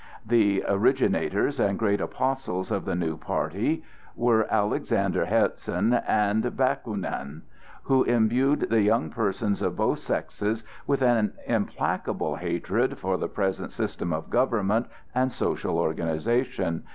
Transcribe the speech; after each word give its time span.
The 0.25 0.63
originators 0.67 1.59
and 1.59 1.77
great 1.77 2.01
apostles 2.01 2.71
of 2.71 2.85
the 2.85 2.95
new 2.95 3.17
party 3.17 3.83
were 4.15 4.51
Alexander 4.51 5.27
Herzen 5.27 6.01
and 6.07 6.43
Bakúnin, 6.43 7.41
who 7.83 8.03
imbued 8.05 8.71
the 8.71 8.81
young 8.81 9.11
persons 9.11 9.61
of 9.61 9.75
both 9.75 9.99
sexes 9.99 10.63
with 10.87 11.03
an 11.03 11.33
implacable 11.45 12.37
hatred 12.37 12.97
for 12.97 13.15
the 13.15 13.29
present 13.29 13.71
system 13.73 14.11
of 14.11 14.31
government 14.31 14.87
and 15.13 15.31
social 15.31 15.77
organization. 15.77 16.81